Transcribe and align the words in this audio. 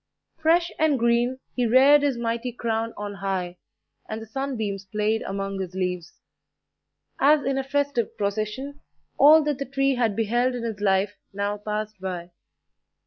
Fresh 0.39 0.71
and 0.79 0.97
green 0.97 1.37
he 1.55 1.67
reared 1.67 2.01
his 2.01 2.17
mighty 2.17 2.51
crown 2.51 2.91
on 2.97 3.13
high, 3.13 3.59
and 4.09 4.19
the 4.19 4.25
sunbeams 4.25 4.83
played 4.85 5.21
among 5.21 5.59
his 5.59 5.75
leaves. 5.75 6.17
As 7.19 7.43
in 7.45 7.55
a 7.59 7.63
festive 7.63 8.17
procession, 8.17 8.79
all 9.19 9.43
that 9.43 9.59
the 9.59 9.65
tree 9.65 9.93
had 9.93 10.15
beheld 10.15 10.55
in 10.55 10.63
his 10.63 10.79
life 10.79 11.13
now 11.33 11.57
passed 11.57 12.01
by. 12.01 12.31